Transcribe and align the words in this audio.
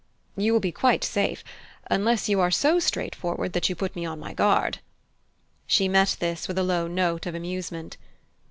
"You 0.35 0.51
will 0.53 0.59
be 0.59 0.71
quite 0.71 1.03
safe, 1.03 1.43
unless 1.91 2.27
you 2.27 2.39
are 2.39 2.49
so 2.49 2.79
straightforward 2.79 3.53
that 3.53 3.69
you 3.69 3.75
put 3.75 3.95
me 3.95 4.03
on 4.03 4.19
my 4.19 4.33
guard." 4.33 4.79
She 5.67 5.87
met 5.87 6.17
this 6.19 6.47
with 6.47 6.57
a 6.57 6.63
low 6.63 6.87
note 6.87 7.27
of 7.27 7.35
amusement. 7.35 7.97